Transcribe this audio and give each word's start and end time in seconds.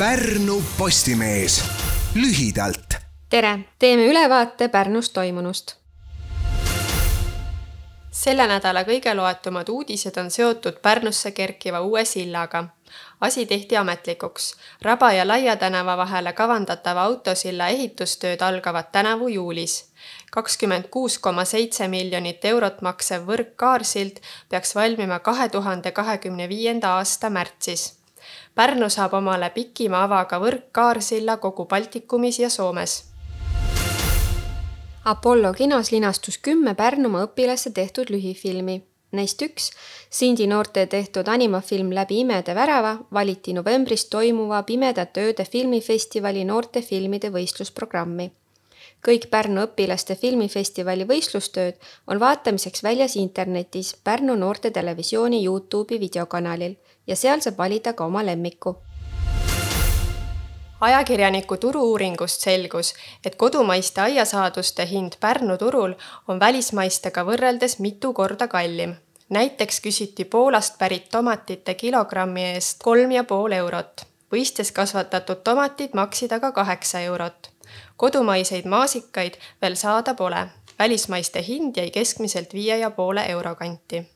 Pärnu 0.00 0.62
Postimees 0.78 1.64
lühidalt. 2.14 2.94
tere, 3.30 3.58
teeme 3.78 4.06
ülevaate 4.06 4.68
Pärnus 4.68 5.10
toimunust. 5.10 5.74
selle 8.10 8.46
nädala 8.46 8.82
kõige 8.82 9.14
loetumad 9.14 9.68
uudised 9.68 10.16
on 10.16 10.30
seotud 10.30 10.80
Pärnusse 10.82 11.30
kerkiva 11.30 11.80
uue 11.80 12.04
sillaga. 12.04 12.64
asi 13.20 13.46
tehti 13.46 13.76
ametlikuks. 13.76 14.54
Raba 14.82 15.12
ja 15.12 15.28
Laia 15.28 15.56
tänava 15.56 15.96
vahele 15.96 16.32
kavandatava 16.32 17.02
autosilla 17.02 17.68
ehitustööd 17.68 18.40
algavad 18.42 18.84
tänavu 18.92 19.28
juulis. 19.28 19.92
kakskümmend 20.30 20.84
kuus 20.90 21.18
koma 21.18 21.44
seitse 21.44 21.88
miljonit 21.88 22.44
eurot 22.44 22.82
maksev 22.82 23.26
võrkkaarsild 23.26 24.16
peaks 24.48 24.74
valmima 24.74 25.18
kahe 25.18 25.48
tuhande 25.48 25.90
kahekümne 25.92 26.48
viienda 26.48 26.88
aasta 26.88 27.30
märtsis 27.30 27.99
Pärnu 28.54 28.88
saab 28.90 29.14
omale 29.18 29.50
pikima 29.54 30.02
avaga 30.04 30.40
võrkkaarsilla 30.40 31.36
kogu 31.36 31.66
Baltikumis 31.66 32.38
ja 32.38 32.50
Soomes. 32.50 33.04
Apollo 35.04 35.52
kinos 35.52 35.92
linastus 35.92 36.38
kümme 36.38 36.74
Pärnumaa 36.74 37.28
õpilaste 37.28 37.70
tehtud 37.72 38.10
lühifilmi. 38.10 38.80
Neist 39.12 39.42
üks, 39.42 39.70
Sindi 40.10 40.46
noorte 40.46 40.86
tehtud 40.86 41.28
animafilm 41.28 41.90
Läbi 41.92 42.20
imede 42.20 42.54
värava, 42.54 42.98
valiti 43.12 43.52
novembris 43.52 44.04
toimuva 44.04 44.62
Pimedate 44.62 45.24
ööde 45.30 45.44
filmifestivali 45.44 46.44
noortefilmide 46.44 47.32
võistlusprogrammi 47.34 48.30
kõik 49.06 49.30
Pärnu 49.30 49.64
õpilaste 49.68 50.16
filmifestivali 50.16 51.06
võistlustööd 51.08 51.80
on 52.06 52.20
vaatamiseks 52.20 52.82
väljas 52.82 53.16
internetis 53.16 53.94
Pärnu 54.04 54.36
Noorte 54.36 54.70
Televisiooni 54.70 55.44
Youtube'i 55.44 56.00
videokanalil 56.00 56.76
ja 57.06 57.16
seal 57.16 57.40
saab 57.40 57.58
valida 57.58 57.92
ka 57.92 58.04
oma 58.04 58.24
lemmiku 58.26 58.76
ajakirjaniku 60.80 61.56
turu-uuringust 61.56 62.40
selgus, 62.40 62.94
et 63.24 63.36
kodumaiste 63.36 64.00
aiasaaduste 64.00 64.86
hind 64.86 65.18
Pärnu 65.20 65.58
turul 65.58 65.94
on 66.28 66.40
välismaistega 66.40 67.24
võrreldes 67.24 67.78
mitu 67.78 68.12
korda 68.12 68.48
kallim. 68.48 68.94
näiteks 69.28 69.80
küsiti 69.80 70.24
Poolast 70.24 70.78
pärit 70.78 71.08
tomatite 71.10 71.74
kilogrammi 71.74 72.42
eest 72.42 72.82
kolm 72.82 73.12
ja 73.12 73.24
pool 73.24 73.52
eurot. 73.52 74.06
võistes 74.32 74.72
kasvatatud 74.72 75.44
tomatid 75.44 75.90
maksid 75.94 76.32
aga 76.32 76.52
kaheksa 76.52 77.00
eurot 77.00 77.50
kodumaiseid 77.96 78.64
maasikaid 78.64 79.34
veel 79.62 79.74
saada 79.74 80.14
pole. 80.14 80.46
välismaiste 80.78 81.42
hind 81.42 81.76
jäi 81.76 81.90
keskmiselt 81.90 82.54
viie 82.54 82.78
ja 82.78 82.90
poole 82.90 83.26
euro 83.26 83.54
kanti. 83.54 84.10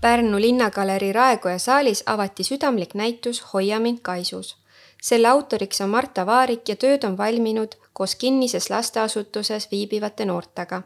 Pärnu 0.00 0.40
Linnagalerii 0.40 1.12
Raekoja 1.12 1.58
saalis 1.58 2.02
avati 2.06 2.44
südamlik 2.44 2.94
näitus 2.94 3.44
Hoia 3.52 3.80
mind 3.80 3.98
kaisus. 4.02 4.56
selle 5.02 5.28
autoriks 5.28 5.80
on 5.80 5.90
Marta 5.90 6.26
Vaarik 6.26 6.68
ja 6.68 6.76
tööd 6.76 7.04
on 7.04 7.16
valminud 7.16 7.74
koos 7.92 8.14
kinnises 8.14 8.70
lasteasutuses 8.70 9.70
viibivate 9.70 10.24
noortega 10.24 10.82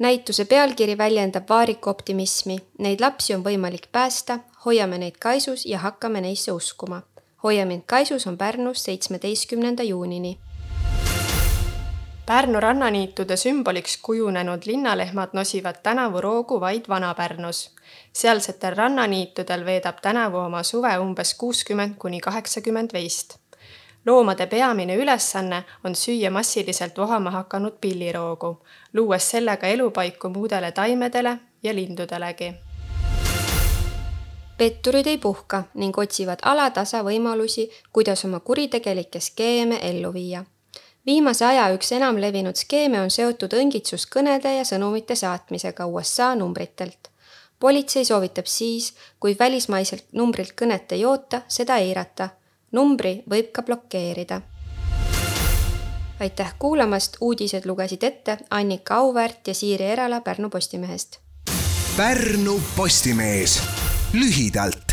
näituse 0.00 0.44
pealkiri 0.44 0.98
väljendab 0.98 1.48
Vaariku 1.48 1.90
optimismi. 1.90 2.58
Neid 2.78 3.00
lapsi 3.00 3.34
on 3.34 3.44
võimalik 3.44 3.88
päästa, 3.92 4.38
hoiame 4.64 4.98
neid 4.98 5.20
kaisus 5.20 5.66
ja 5.66 5.78
hakkame 5.78 6.20
neisse 6.20 6.52
uskuma 6.52 7.02
hoia 7.44 7.66
mind 7.66 7.82
kaisus 7.86 8.26
on 8.26 8.38
Pärnus 8.38 8.84
seitsmeteistkümnenda 8.84 9.82
juunini. 9.82 10.38
Pärnu 12.26 12.60
rannaniitude 12.60 13.36
sümboliks 13.36 13.98
kujunenud 14.02 14.62
linnalehmad 14.66 15.28
nosivad 15.32 15.76
tänavu 15.82 16.20
roogu 16.20 16.60
vaid 16.60 16.84
Vana-Pärnus. 16.88 17.70
sealsetel 18.12 18.76
rannaniitudel 18.76 19.64
veedab 19.64 19.96
tänavu 20.02 20.36
oma 20.36 20.62
suve 20.62 20.98
umbes 20.98 21.34
kuuskümmend 21.34 21.94
kuni 21.98 22.20
kaheksakümmend 22.20 22.90
veist. 22.92 23.36
loomade 24.06 24.46
peamine 24.46 24.96
ülesanne 24.96 25.64
on 25.84 25.94
süüa 25.94 26.30
massiliselt 26.30 26.98
vohama 26.98 27.30
hakanud 27.30 27.72
pilliroogu, 27.80 28.62
luues 28.92 29.30
sellega 29.30 29.66
elupaiku 29.66 30.28
muudele 30.28 30.72
taimedele 30.72 31.38
ja 31.62 31.74
lindudelegi 31.74 32.54
petturid 34.60 35.06
ei 35.06 35.18
puhka 35.18 35.62
ning 35.74 35.98
otsivad 35.98 36.42
alatasa 36.44 37.00
võimalusi, 37.00 37.62
kuidas 37.96 38.24
oma 38.28 38.40
kuritegelikke 38.44 39.20
skeeme 39.20 39.78
ellu 39.82 40.12
viia. 40.12 40.44
viimase 41.06 41.46
aja 41.46 41.70
üks 41.72 41.92
enamlevinud 41.96 42.60
skeeme 42.60 43.00
on 43.00 43.10
seotud 43.10 43.56
õngitsuskõnede 43.56 44.52
ja 44.58 44.68
sõnumite 44.68 45.16
saatmisega 45.16 45.86
USA 45.86 46.34
numbritelt. 46.34 47.08
politsei 47.60 48.04
soovitab 48.04 48.46
siis, 48.46 48.92
kui 49.20 49.36
välismaiselt 49.38 50.04
numbrilt 50.12 50.52
kõnet 50.62 50.92
ei 50.92 51.04
oota, 51.04 51.42
seda 51.48 51.76
eirata. 51.76 52.28
numbri 52.72 53.22
võib 53.30 53.52
ka 53.52 53.62
blokeerida 53.62 54.42
aitäh 56.20 56.54
kuulamast, 56.58 57.16
uudised 57.20 57.64
lugesid 57.64 58.02
ette 58.02 58.38
Annika 58.50 58.96
Auväärt 58.96 59.48
ja 59.48 59.54
Siiri 59.54 59.84
Erala 59.84 60.20
Pärnu 60.20 60.50
Postimehest. 60.50 61.18
Pärnu 61.96 62.60
Postimees 62.76 63.62
lühidalt 64.14 64.89